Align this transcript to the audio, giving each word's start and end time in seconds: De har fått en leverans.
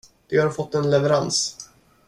De 0.27 0.37
har 0.37 0.49
fått 0.49 0.75
en 0.75 0.89
leverans. 0.91 1.55